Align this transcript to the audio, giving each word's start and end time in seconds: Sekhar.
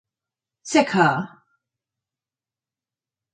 Sekhar. 0.71 1.19